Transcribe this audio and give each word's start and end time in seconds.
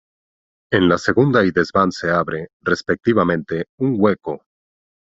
En 0.71 0.87
la 0.89 0.97
segunda 0.97 1.45
y 1.45 1.51
desván 1.51 1.91
se 1.91 2.09
abre, 2.09 2.47
respectivamente, 2.63 3.65
un 3.77 3.97
hueco. 3.99 4.41